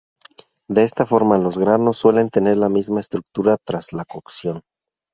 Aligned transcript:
De 0.67 0.81
esta 0.83 1.05
forma, 1.05 1.37
los 1.37 1.59
granos 1.59 1.97
suelen 1.97 2.31
tener 2.31 2.57
la 2.57 2.69
misma 2.69 3.01
estructura 3.01 3.57
tras 3.63 3.93
la 3.93 4.03
cocción. 4.03 4.63